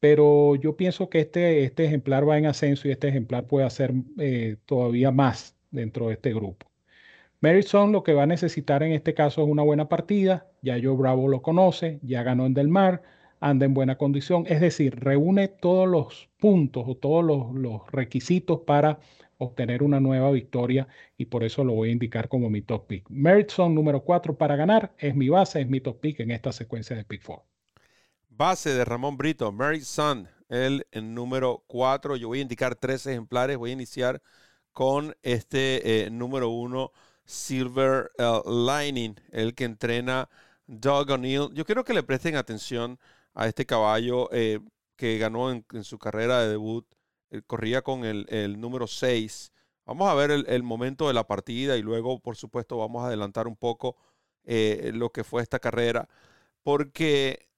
[0.00, 3.92] pero yo pienso que este, este ejemplar va en ascenso y este ejemplar puede hacer
[4.18, 6.66] eh, todavía más dentro de este grupo.
[7.40, 10.96] Maryson lo que va a necesitar en este caso es una buena partida, ya yo
[10.96, 13.02] Bravo lo conoce, ya ganó en Del Mar,
[13.40, 18.98] anda en buena condición, es decir, reúne todos los puntos o todos los, requisitos para
[19.36, 23.08] obtener una nueva victoria y por eso lo voy a indicar como mi top pick.
[23.08, 26.96] Meritson número 4 para ganar es mi base, es mi top pick en esta secuencia
[26.96, 27.44] de pick 4.
[28.30, 32.16] Base de Ramón Brito, Meritson, el, número 4.
[32.16, 33.56] Yo voy a indicar tres ejemplares.
[33.56, 34.22] Voy a iniciar
[34.78, 36.92] con este eh, número 1,
[37.24, 40.28] Silver uh, Lining, el que entrena
[40.68, 41.52] Doug O'Neill.
[41.52, 42.96] Yo quiero que le presten atención
[43.34, 44.60] a este caballo eh,
[44.94, 46.86] que ganó en, su carrera de debut.
[47.48, 49.52] corría con el, número 6.
[49.84, 53.48] Vamos a ver el, momento de la partida y luego, por supuesto, vamos a adelantar
[53.48, 53.96] un poco
[54.44, 56.08] eh, lo que fue esta carrera.
[56.62, 57.48] Porque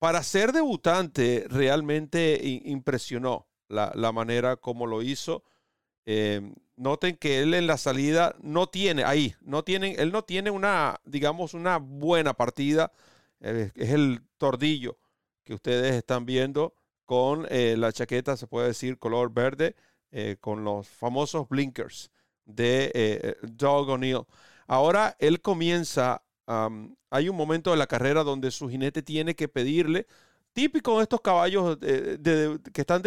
[0.00, 5.44] para ser debutante realmente impresionó la, manera como lo hizo.
[6.10, 10.50] Eh, noten que él en la salida no tiene, ahí, no tiene, él no tiene
[10.50, 12.92] una, digamos, una buena partida.
[13.40, 14.96] es el tordillo
[15.44, 16.72] que ustedes están viendo
[17.04, 19.76] con eh, la chaqueta, se puede decir, color verde,
[20.12, 22.10] eh, con los famosos blinkers
[22.44, 24.24] de eh, Doug O'Neill.
[24.66, 30.06] Ahora él comienza, hay un momento de la carrera donde su jinete tiene que pedirle,
[30.52, 33.02] típico de estos caballos que están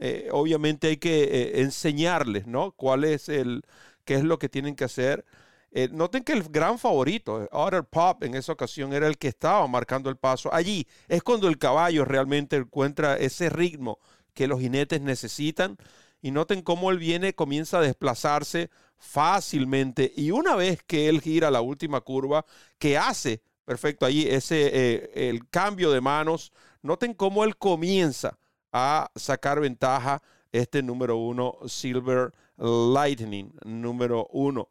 [0.00, 2.72] debutando, obviamente hay que enseñarles, ¿no?
[2.72, 3.62] Cuál es el,
[4.04, 5.24] qué es lo que tienen que hacer.
[5.72, 9.66] Eh, noten que el gran favorito, Otter Pop, en esa ocasión era el que estaba
[9.68, 10.52] marcando el paso.
[10.52, 13.98] Allí es cuando el caballo realmente encuentra ese ritmo
[14.34, 15.76] que los jinetes necesitan.
[16.22, 20.12] Y noten cómo él viene, comienza a desplazarse fácilmente.
[20.16, 22.44] Y una vez que él gira la última curva,
[22.78, 28.38] que hace, perfecto, allí ese eh, el cambio de manos, noten cómo él comienza
[28.72, 34.68] a sacar ventaja este número uno, Silver Lightning, número uno.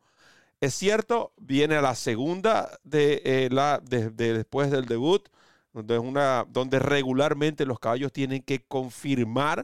[0.61, 5.29] Es cierto, viene a la segunda de, eh, la, después del debut,
[5.73, 9.63] donde, una, donde regularmente los caballos tienen que confirmar,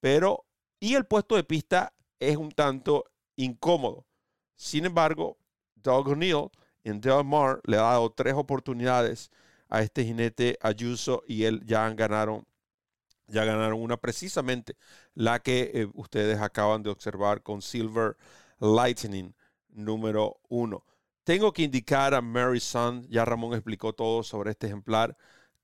[0.00, 0.44] pero
[0.78, 3.04] y el puesto de pista es un tanto
[3.36, 4.06] incómodo.
[4.54, 5.36] Sin embargo,
[5.74, 6.50] Doug O'Neill
[6.84, 9.30] en Del Mar le ha dado tres oportunidades
[9.68, 12.46] a este jinete Ayuso y él ya ganaron
[13.28, 14.76] ya ganaron una precisamente
[15.14, 18.16] la que eh, ustedes acaban de observar con Silver
[18.60, 19.34] Lightning
[19.68, 20.84] número uno.
[21.24, 25.16] Tengo que indicar a Mary Sun, ya Ramón explicó todo sobre este ejemplar.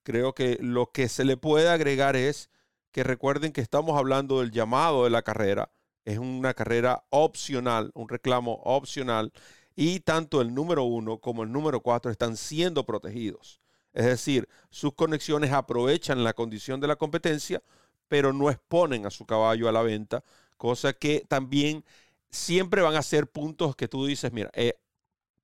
[0.02, 2.50] Creo que lo que se le puede agregar es
[2.90, 5.72] que recuerden que estamos hablando del llamado de la carrera.
[6.04, 9.32] Es una carrera opcional, un reclamo opcional.
[9.76, 13.61] Y tanto el número uno como el número cuatro están siendo protegidos.
[13.92, 17.62] Es decir, sus conexiones aprovechan la condición de la competencia,
[18.08, 20.22] pero no exponen a su caballo a la venta,
[20.56, 21.84] cosa que también
[22.30, 24.74] siempre van a ser puntos que tú dices, mira, eh,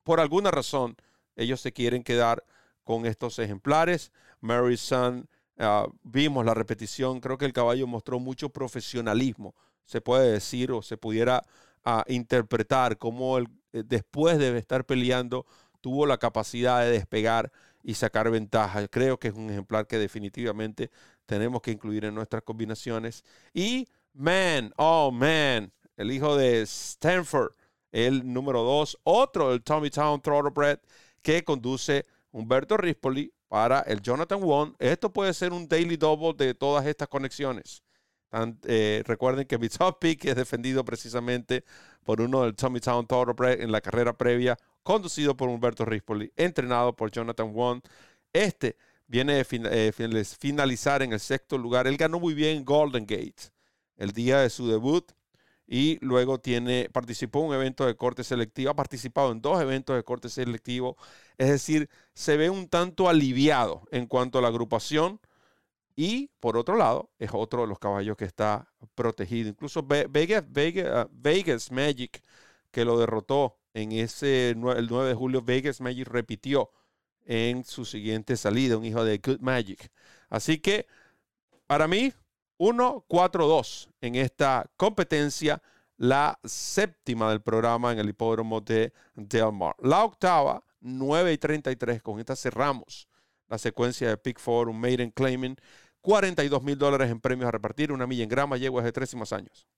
[0.03, 0.97] por alguna razón
[1.37, 2.45] ellos se quieren quedar
[2.85, 4.13] con estos ejemplares.
[4.41, 10.33] Mary Sun, ah, vimos la repetición, creo que el caballo mostró mucho profesionalismo, se puede
[10.33, 11.45] decir, o se pudiera
[11.85, 15.47] a interpretar cómo él, eh, después de estar peleando,
[15.81, 17.53] tuvo la capacidad de despegar
[17.89, 18.87] y sacar ventaja.
[18.87, 20.91] Creo que es un ejemplar que definitivamente
[21.25, 23.25] tenemos que incluir en nuestras combinaciones.
[23.55, 27.53] Y Man, oh man, el hijo de Stanford,
[27.91, 30.81] el número dos, otro, el Tommy Town Thoroughbred,
[31.23, 34.75] que conduce Humberto Rispoli para el Jonathan Wong.
[34.79, 37.83] Esto puede ser un daily double de todas estas conexiones.
[38.65, 41.65] Eh, recuerden que mi top pick es defendido precisamente
[42.05, 46.95] por uno del Tommy Town Thoroughbred en la carrera previa, conducido por Humberto Rispoli, entrenado
[46.95, 47.81] por Jonathan Wong.
[48.33, 49.93] Este viene de eh,
[50.39, 51.87] finalizar en el sexto lugar.
[51.87, 53.53] Él ganó muy bien Golden Gate
[53.97, 55.13] el día de su debut
[55.67, 59.97] y luego tiene, participó en un evento de corte selectivo, ha participado en dos eventos
[59.97, 60.97] de corte selectivo,
[61.37, 65.21] es decir, se ve un tanto aliviado en cuanto a la agrupación
[66.01, 70.45] y por otro lado es otro de los caballos que está protegido, incluso Vegas,
[70.87, 72.23] ah, Vegas, Magic
[72.71, 76.71] que lo derrotó en ese el 9 de julio, Vegas Magic repitió
[77.25, 79.91] en su siguiente salida, un hijo de Good Magic.
[80.29, 80.87] Así que
[81.67, 82.13] para mí
[82.59, 85.61] 1-4-2 en esta competencia,
[85.97, 89.75] la séptima del programa en el hipódromo de Del Mar.
[89.81, 92.03] La octava, 9 y 33.
[92.03, 93.09] Con esta cerramos
[93.49, 95.57] la secuencia de Pick Four, un Maiden Claiming.
[96.09, 99.69] 42 mil dólares en premios a repartir, una milla en grama, yeguas de tres años.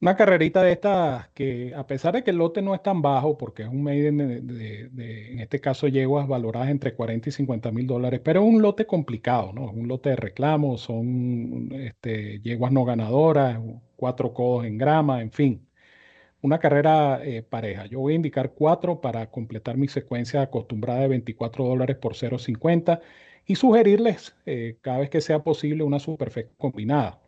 [0.00, 3.36] Una carrerita de estas que, a pesar de que el lote no es tan bajo,
[3.36, 7.88] porque es un maiden de, en este caso, yeguas valoradas entre 40 y 50 mil
[7.88, 9.68] dólares, pero es un lote complicado, ¿no?
[9.68, 13.58] Un lote de reclamos, son este, yeguas no ganadoras,
[13.96, 15.68] cuatro codos en grama, en fin.
[16.40, 17.86] Una carrera eh, pareja.
[17.86, 23.00] Yo voy a indicar cuatro para completar mi secuencia acostumbrada de 24 dólares por 0.50
[23.46, 27.20] y sugerirles, eh, cada vez que sea posible, una superfecta combinada.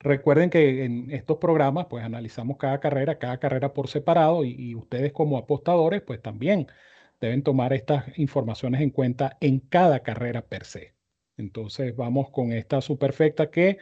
[0.00, 5.12] Recuerden que en estos programas pues analizamos cada carrera, cada carrera por separado y, ustedes
[5.12, 6.68] como apostadores pues también
[7.20, 10.94] deben tomar estas informaciones en cuenta en cada carrera per se.
[11.36, 13.78] Entonces vamos con esta superfecta que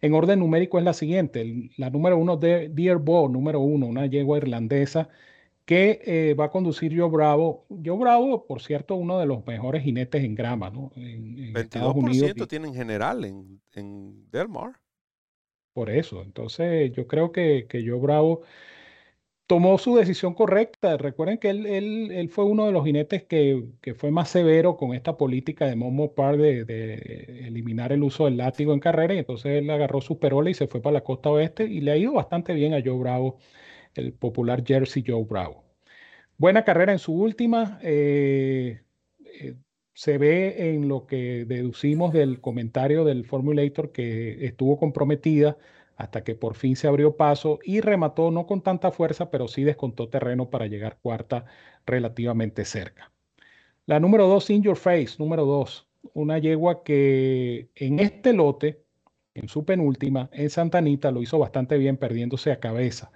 [0.00, 1.70] en orden numérico es la siguiente.
[1.76, 5.08] la número uno de Dear Bo, número uno, una yegua irlandesa
[5.66, 7.66] que eh, va a conducir Joe Bravo.
[7.68, 10.90] Joe Bravo, por cierto, uno de los mejores jinetes en grama, ¿no?
[10.96, 14.80] En, 22% tiene en general en, en Del Mar
[15.76, 16.22] por eso.
[16.22, 18.40] Entonces, yo creo que, que Joe Bravo
[19.46, 20.96] tomó su decisión correcta.
[20.96, 24.78] Recuerden que él, él, él fue uno de los jinetes que, que, fue más severo
[24.78, 29.14] con esta política de Momo Par de, de, eliminar el uso del látigo en carrera.
[29.14, 31.92] Y entonces él agarró su perola y se fue para la costa oeste y le
[31.92, 33.36] ha ido bastante bien a Joe Bravo,
[33.98, 35.64] el popular Jersey Joe Bravo.
[36.38, 37.78] Buena carrera en su última.
[37.82, 38.82] Eh,
[39.40, 39.56] eh,
[39.94, 45.56] se ve en lo que deducimos del comentario del Formulator que estuvo comprometida
[45.96, 49.64] hasta que por fin se abrió paso y remató no con tanta fuerza, pero sí
[49.64, 51.46] descontó terreno para llegar cuarta
[51.86, 53.10] relativamente cerca.
[53.86, 58.82] La número dos, In Your Face, número dos, una yegua que en este lote,
[59.34, 63.10] en su penúltima, en Santa Anita, lo hizo bastante bien perdiéndose a cabeza.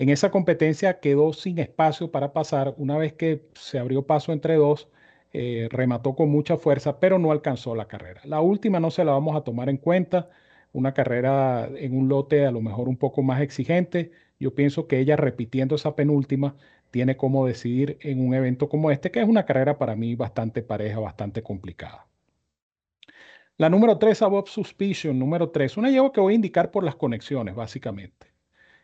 [0.00, 4.54] En esa competencia quedó sin espacio para pasar una vez que se abrió paso entre
[4.54, 4.88] dos
[5.34, 8.22] eh, remató con mucha fuerza, pero no alcanzó la carrera.
[8.24, 10.30] La última no se la vamos a tomar en cuenta,
[10.72, 14.10] una carrera en un lote a lo mejor un poco más exigente.
[14.38, 16.56] Yo pienso que ella repitiendo esa penúltima
[16.90, 20.62] tiene como decidir en un evento como este, que es una carrera para mí bastante
[20.62, 22.06] pareja, bastante complicada.
[23.58, 26.96] La número 3, Above Suspicion, número 3, una llevo que voy a indicar por las
[26.96, 28.29] conexiones, básicamente.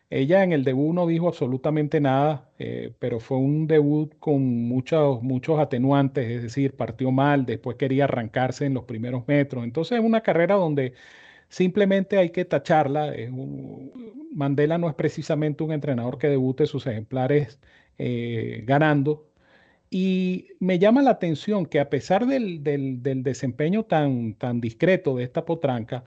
[0.08, 5.20] Ella en el debut no dijo absolutamente nada, eh, pero fue un debut con muchos,
[5.22, 9.64] muchos atenuantes, es decir, partió mal, después quería arrancarse en los primeros metros.
[9.64, 10.94] Entonces es una carrera donde
[11.48, 13.12] simplemente hay que tacharla.
[14.32, 17.58] Mandela no es precisamente un entrenador que debute sus ejemplares
[17.98, 19.28] eh, ganando.
[19.90, 25.16] Y me llama la atención que a pesar del, del, del desempeño tan, tan discreto
[25.16, 26.04] de esta potranca,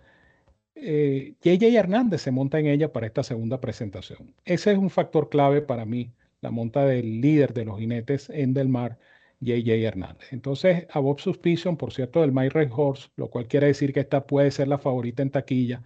[0.81, 4.33] eh, JJ Hernández se monta en ella para esta segunda presentación.
[4.45, 6.11] Ese es un factor clave para mí,
[6.41, 8.97] la monta del líder de los jinetes en Del Mar,
[9.41, 10.33] JJ Hernández.
[10.33, 14.01] Entonces, a Bob Suspicion, por cierto, del My Red Horse, lo cual quiere decir que
[14.01, 15.83] esta puede ser la favorita en taquilla.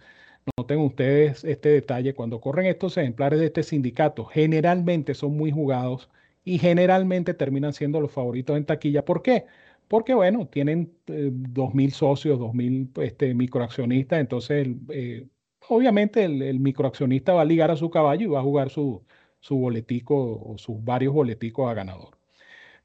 [0.56, 6.10] Noten ustedes este detalle, cuando corren estos ejemplares de este sindicato, generalmente son muy jugados
[6.44, 9.04] y generalmente terminan siendo los favoritos en taquilla.
[9.04, 9.46] ¿Por qué?
[9.88, 15.26] Porque bueno, tienen eh, 2.000 socios, 2.000 este, microaccionistas, entonces eh,
[15.68, 19.04] obviamente el, microaccionista va a ligar a su caballo y va a jugar su,
[19.40, 22.16] su boletico o sus varios boleticos a ganador.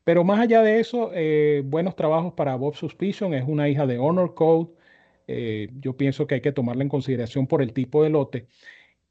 [0.04, 3.98] Pero más allá de eso, eh, buenos trabajos para Bob Suspicion, es una hija de
[4.00, 4.70] Honor Code,
[5.82, 8.48] yo pienso que hay que tomarla en consideración por el tipo de lote.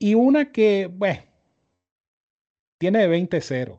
[0.00, 1.22] Y una que, bueno,
[2.78, 3.78] tiene de 20-0.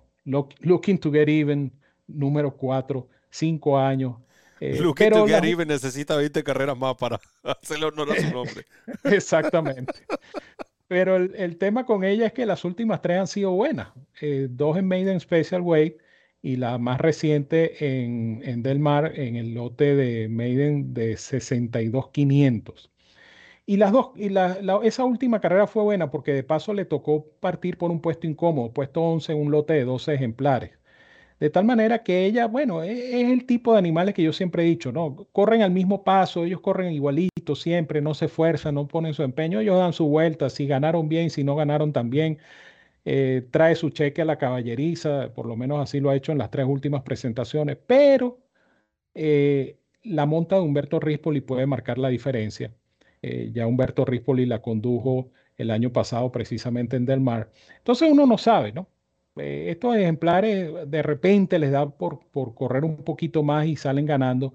[0.62, 1.72] looking to get even,
[2.08, 4.16] número 4, 5 años.
[4.62, 8.66] Eh, get even necesita 20 carreras más para hacerle honor a su nombre.
[9.06, 9.94] Exactamente.
[10.88, 13.90] Pero el, tema con ella es que las últimas tres han sido buenas.
[14.22, 15.98] Eh, dos en Maiden Special Weight
[16.42, 22.90] y la más reciente en, en Del Mar en el lote de Maiden de 62.500.
[23.70, 27.28] Y las dos, y la, esa última carrera fue buena porque de paso le tocó
[27.40, 30.72] partir por un puesto incómodo, puesto 11 en un lote de 12 ejemplares.
[31.40, 34.64] De tal manera que ella, bueno, e, es, el tipo de animales que yo siempre
[34.64, 35.28] he dicho, ¿no?
[35.32, 39.60] Corren al mismo paso, ellos corren igualito siempre, no se esfuerzan, no ponen su empeño,
[39.60, 42.40] ellos dan su vuelta, si ganaron bien, si no ganaron también,
[43.06, 46.38] eh, trae su cheque a la caballeriza, por lo menos así lo ha hecho en
[46.40, 48.40] las tres últimas presentaciones, pero
[49.16, 52.74] eh, la monta de Humberto Rispoli puede marcar la diferencia.
[53.22, 57.52] Eh, ya Humberto Rispoli la condujo el año pasado precisamente en Del Mar.
[57.78, 58.88] Entonces uno no sabe, ¿no?
[59.38, 64.06] Eh, estos ejemplares de repente les da por, por, correr un poquito más y salen
[64.06, 64.54] ganando.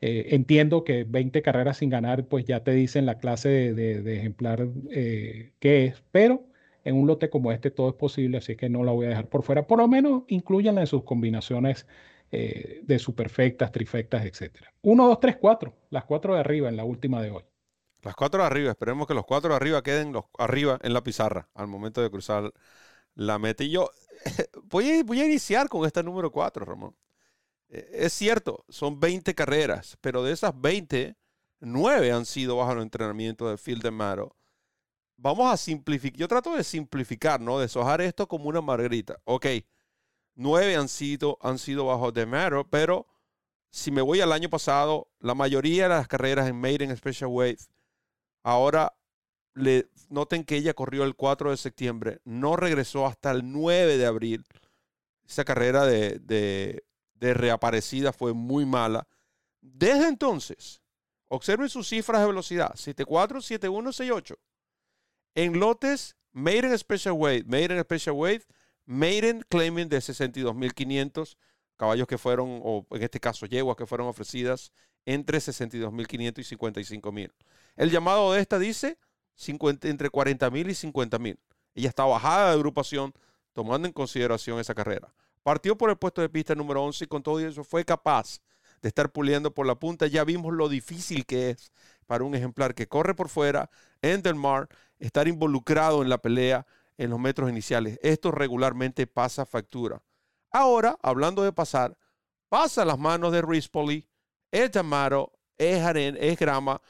[0.00, 4.68] Eh, entiendo que 20 carreras sin ganar, pues ya te dicen la clase de, ejemplar
[4.90, 6.44] que es, pero
[6.84, 9.28] en un lote como este todo es posible, así que no la voy a dejar
[9.28, 9.66] por fuera.
[9.66, 11.86] Por lo menos incluyanla en sus combinaciones
[12.30, 14.66] de superfectas, trifectas, etc.
[14.82, 17.44] 1, 2, 3, 4, las cuatro de arriba en la última de hoy.
[18.02, 21.04] Las cuatro de arriba, esperemos que los cuatro de arriba queden los, arriba en la
[21.04, 22.52] pizarra al momento de cruzar
[23.14, 23.62] la meta.
[23.62, 23.90] Y yo
[24.64, 26.96] voy a, iniciar con esta número cuatro, Ramón.
[27.68, 31.16] Eh, es cierto, son 20 carreras, pero de esas 20,
[31.60, 34.36] 9 han sido bajo el entrenamiento de Phil de Maro.
[35.16, 37.58] Vamos a simplificar, yo trato de simplificar, ¿no?
[37.58, 39.20] De sojar esto como una margarita.
[39.24, 39.46] Ok,
[40.34, 43.06] 9 han sido, han sido bajo de Maro, pero
[43.70, 47.58] si me voy al año pasado, la mayoría de las carreras en Maiden Special Wave
[48.42, 48.92] Ahora
[50.08, 54.44] noten que ella corrió el 4 de septiembre, no regresó hasta el 9 de abril.
[55.26, 59.06] Esa carrera de, de, reaparecida fue muy mala.
[59.60, 60.82] Desde entonces,
[61.28, 64.38] observen sus cifras de velocidad: 74, 71, 68.
[65.34, 68.42] En lotes, Maiden Special Weight, Maiden Special Weight,
[68.84, 71.36] Maiden Claiming de 62.500
[71.76, 74.72] caballos que fueron, o en este caso yeguas que fueron ofrecidas
[75.06, 77.32] entre 62.500 y 55.000.
[77.76, 78.98] El llamado de esta dice
[79.36, 81.38] entre 40.000 y 50.000.
[81.74, 83.12] Ella está bajada de agrupación
[83.52, 85.12] tomando en consideración esa carrera.
[85.42, 88.40] Partió por el puesto de pista número 11 y con todo eso fue capaz
[88.80, 90.06] de estar puliendo por la punta.
[90.06, 91.72] Ya vimos lo difícil que es
[92.06, 93.70] para un ejemplar que corre por fuera
[94.02, 94.68] en Del Mar
[94.98, 96.66] estar involucrado en la pelea
[96.98, 97.98] en los metros iniciales.
[98.02, 100.02] Esto regularmente pasa factura.
[100.50, 101.96] Ahora, hablando de pasar,
[102.48, 104.06] pasa las manos de Rispoli,
[104.50, 106.80] es Damaro, es Aren, es Grama.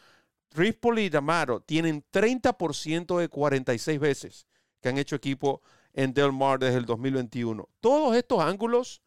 [0.55, 4.47] Rispoli y Damaro tienen 30% de 46 veces
[4.81, 7.69] que han hecho equipo en Del Mar desde el 2021.
[7.81, 9.03] Todos estos ángulos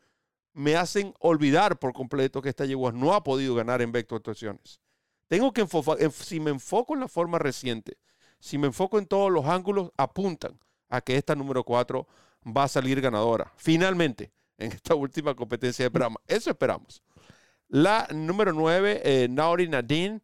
[0.54, 4.80] me hacen olvidar por completo que esta yegua no ha podido ganar en vector actuaciones.
[5.28, 7.98] Tengo que enfocar, si me enfoco en la forma reciente,
[8.40, 12.08] si me enfoco en todos los ángulos, apuntan a que esta número 4
[12.56, 13.52] va a salir ganadora.
[13.58, 16.20] Finalmente, en esta última competencia de Brahma.
[16.28, 17.04] Eso esperamos.
[17.68, 20.22] La número 9, eh, Nauri Nadine,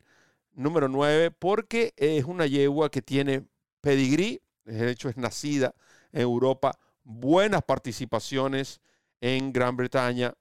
[0.53, 3.45] número 9, porque es una yegua que tiene
[3.81, 5.73] pedigrí, de hecho es nacida
[6.11, 8.81] en Europa, buenas participaciones
[9.19, 10.33] en Gran Bretaña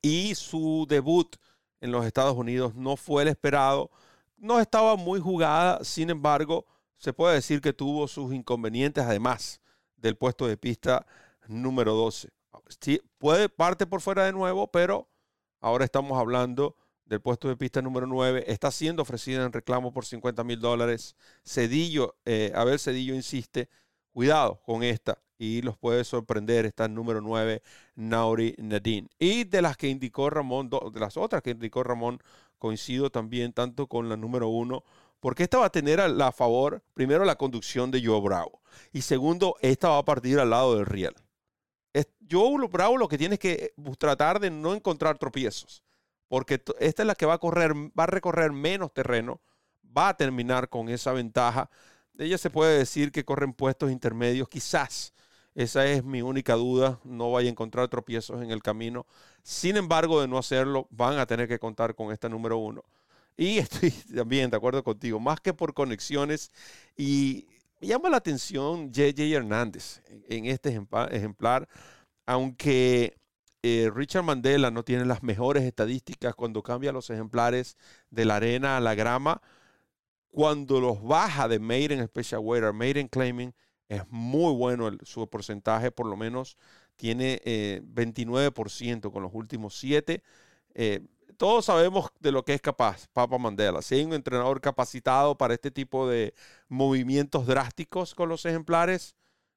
[0.00, 1.36] y su debut
[1.80, 3.90] en los Estados Unidos no fue el esperado,
[4.36, 9.60] no estaba muy jugada, sin embargo, se puede decir que tuvo sus inconvenientes además
[9.96, 11.06] del puesto de pista
[11.46, 12.28] número 12
[13.18, 15.08] puede parte por fuera de nuevo, pero
[15.60, 16.76] ahora estamos hablando
[17.12, 18.44] del puesto de pista número 9.
[18.46, 21.14] Está siendo ofrecida en reclamo por 50 mil dólares.
[21.44, 23.68] Cedillo, eh, Abel Cedillo insiste,
[24.12, 26.64] cuidado con esta y los puede sorprender.
[26.64, 27.62] Está número 9,
[27.96, 29.08] Nauri Nadine.
[29.18, 32.18] Y de las que indicó Ramón, de las otras que indicó Ramón,
[32.58, 34.82] coincido también tanto con la número 1
[35.20, 38.60] porque esta va a tener a, a, favor, primero, la conducción de Joe Bravo.
[38.92, 41.14] Y segundo, esta va a partir al lado del riel.
[42.32, 45.82] Joe Bravo lo que tiene que eh, tratar de no encontrar tropiezos,
[46.32, 49.42] porque esta es la que va a correr, va a recorrer menos terreno,
[49.94, 51.68] va a terminar con esa ventaja.
[52.16, 55.12] Ella se puede decir que corren puestos intermedios, quizás.
[55.54, 56.98] Esa es mi única duda.
[57.04, 59.04] No vaya a encontrar tropiezos en el camino.
[59.42, 62.82] Sin embargo, de no hacerlo, van a tener que contar con esta número uno.
[63.36, 66.50] Y estoy también de acuerdo contigo, más que por conexiones.
[66.96, 67.46] Y
[67.78, 70.80] me llama la atención JJ Hernández en este
[71.10, 71.68] ejemplar
[72.26, 73.18] aunque
[73.62, 77.76] eh, Richard Mandela no tiene las mejores estadísticas cuando cambia los ejemplares
[78.10, 79.40] de la arena a la grama,
[80.30, 83.54] cuando los baja de Made in Special Weight in Claiming,
[83.88, 86.56] es muy bueno su porcentaje, por lo menos
[86.96, 90.22] tiene 29% con los últimos 7
[91.42, 93.82] todos sabemos de lo que es capaz Papa Mandela.
[93.82, 96.34] Si hay un entrenador capacitado para este tipo de
[96.68, 99.16] movimientos drásticos con los ejemplares,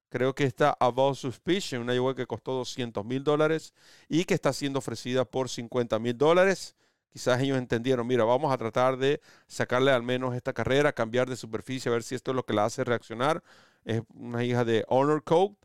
[0.09, 3.73] creo que está Above Suspicion, una yegua que costó 200 mil dólares
[4.09, 6.75] y que está siendo ofrecida por 50 mil dólares.
[7.11, 11.37] Quizás ellos entendieron, mira, vamos a tratar de sacarle al menos esta carrera, cambiar de
[11.37, 13.43] superficie, a ver si esto es lo que la hace reaccionar.
[13.85, 15.55] Es una hija de Honor Code.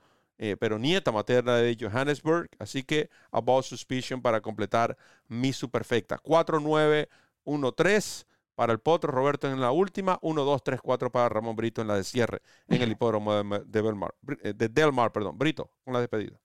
[0.43, 2.49] Eh, pero nieta materna de Johannesburg.
[2.59, 4.97] Así que About Suspicion para completar
[5.29, 6.19] mi superfecta.
[6.23, 8.25] 4-9-1-3
[8.61, 12.41] para el Potro, Roberto en la última, 1-2-3-4 para Ramón Brito en la de cierre
[12.69, 15.13] en el hipódromo de, Delmar, eh, de Delmar.
[15.13, 15.39] Perdón.
[15.39, 16.39] Brito, con la despedida.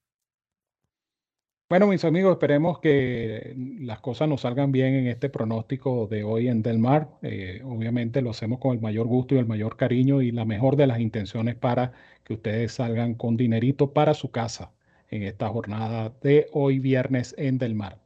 [1.68, 6.48] Bueno, mis amigos, esperemos que las cosas nos salgan bien en este pronóstico de hoy
[6.48, 7.10] en Del Mar.
[7.22, 10.78] Eh, obviamente lo hacemos con el mayor gusto y el mayor cariño y la mejor
[10.78, 11.92] de las intenciones para
[12.24, 14.72] que ustedes salgan con dinerito para su casa
[15.10, 18.00] en esta jornada de hoy viernes en Del Mar.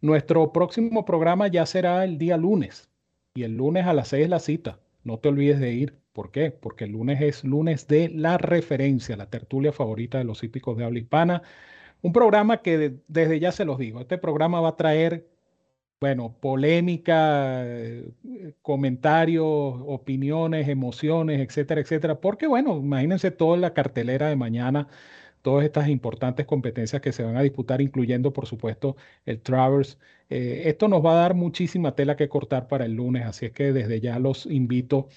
[0.00, 2.90] Nuestro próximo programa ya será el día lunes
[3.34, 4.78] y el lunes a las 6 es la cita.
[5.02, 5.98] No te olvides de ir.
[6.12, 6.50] ¿Por qué?
[6.52, 10.84] Porque el lunes es lunes de la referencia, la tertulia favorita de los hípicos de
[10.84, 11.42] habla hispana
[12.04, 15.26] un programa que desde ya se los digo, este programa va a traer,
[16.00, 18.12] bueno, polémica, eh,
[18.62, 19.46] comentarios,
[19.86, 24.88] opiniones, emociones, etcétera, etcétera, porque bueno, imagínense toda la cartelera de mañana,
[25.44, 29.98] todas estas importantes competencias que se van a disputar, incluyendo, por supuesto, el Travers.
[30.30, 33.52] Eh, esto nos va a dar muchísima tela que cortar para el lunes, así es
[33.52, 35.08] que desde ya los invito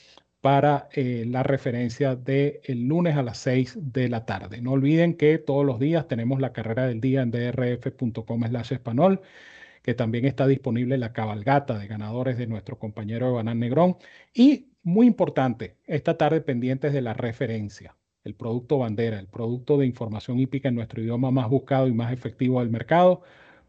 [0.41, 4.61] para eh, la referencia del el lunes a las 6 de la tarde.
[4.61, 9.21] No olviden que todos los días tenemos la carrera del día en drf.com slash español,
[9.83, 13.97] que también está disponible la cabalgata de ganadores de nuestro compañero Banán Negrón.
[14.33, 17.96] Y muy importante, esta tarde pendientes de la referencia,
[18.27, 22.13] el producto bandera, el producto de información hípica en nuestro idioma más buscado y más
[22.13, 23.21] efectivo del mercado,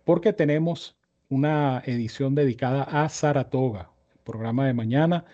[0.05, 0.97] porque tenemos
[1.29, 3.91] una edición dedicada a Saratoga,
[4.25, 5.25] programa de mañana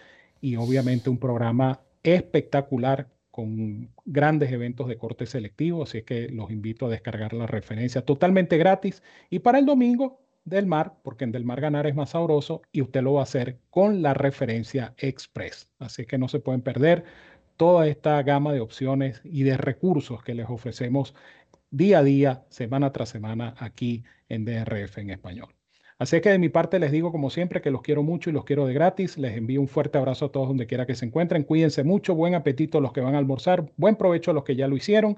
[0.40, 6.50] y obviamente un programa espectacular con grandes eventos de corte selectivo, así es que los
[6.50, 11.32] invito a descargar la referencia totalmente gratis y para el domingo del mar, porque en
[11.32, 14.94] del mar ganar es más sabroso y usted lo va a hacer con la referencia
[14.98, 15.68] express.
[15.78, 17.04] Así que no se pueden perder
[17.56, 21.14] toda esta gama de opciones y de recursos que les ofrecemos
[21.70, 25.54] día a día, semana tras semana aquí en DRF en español.
[25.98, 28.44] Así que de mi parte les digo como siempre que los quiero mucho y los
[28.44, 29.16] quiero de gratis.
[29.16, 31.44] Les envío un fuerte abrazo a todos donde quiera que se encuentren.
[31.44, 34.56] Cuídense mucho, buen apetito a los que van a almorzar, buen provecho a los que
[34.56, 35.16] ya lo hicieron.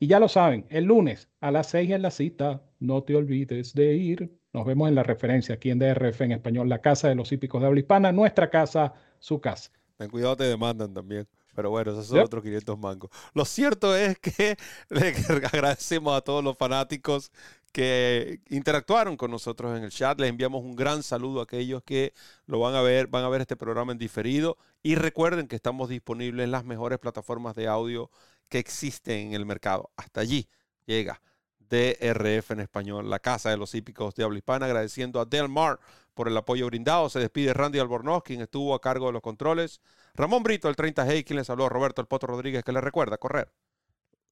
[0.00, 3.74] Y ya lo saben, el lunes a las 6 en la cita, no te olvides
[3.74, 4.30] de ir.
[4.52, 7.60] Nos vemos en la referencia aquí en DRF en español, la casa de los hípicos
[7.60, 9.70] de habla hispana, nuestra casa, su casa.
[9.96, 11.26] Ten cuidado, te demandan también.
[11.54, 13.10] Pero bueno, esos son otros 500 mangos.
[13.32, 14.56] Lo cierto es que
[14.88, 15.08] le
[15.52, 17.30] agradecemos a todos los fanáticos
[17.72, 20.18] que interactuaron con nosotros en el chat.
[20.20, 22.14] Les enviamos un gran saludo a aquellos que
[22.46, 24.56] lo van a ver, van a ver este programa en diferido.
[24.82, 28.10] Y recuerden que estamos disponibles en las mejores plataformas de audio
[28.48, 29.90] que existen en el mercado.
[29.96, 30.48] Hasta allí
[30.86, 31.20] llega
[31.68, 35.78] DRF en español, la casa de los hípicos de habla hispana, agradeciendo a Delmar
[36.14, 37.08] por el apoyo brindado.
[37.08, 39.80] Se despide Randy Albornoz, quien estuvo a cargo de los controles.
[40.14, 43.50] Ramón Brito, el 30G, quien les habló, Roberto El Poto Rodríguez, que les recuerda correr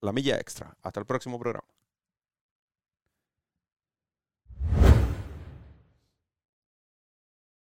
[0.01, 0.77] la milla extra.
[0.83, 1.67] Hasta el próximo programa.